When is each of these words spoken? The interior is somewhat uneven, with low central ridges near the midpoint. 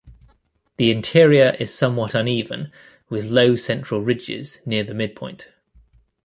The 0.77 0.89
interior 0.89 1.55
is 1.59 1.71
somewhat 1.77 2.15
uneven, 2.15 2.71
with 3.09 3.29
low 3.29 3.55
central 3.55 4.01
ridges 4.01 4.59
near 4.65 4.83
the 4.83 4.95
midpoint. 4.95 5.49